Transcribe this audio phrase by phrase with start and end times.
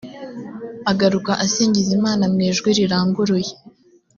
[0.91, 3.51] agaruka asingiza imana mu ijwi riranguruye